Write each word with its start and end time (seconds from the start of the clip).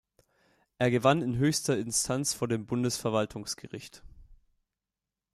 Er 0.79 0.89
gewann 0.89 1.21
in 1.21 1.37
höchster 1.37 1.77
Instanz 1.77 2.33
vor 2.33 2.47
dem 2.47 2.65
Bundesverwaltungsgericht. 2.65 4.01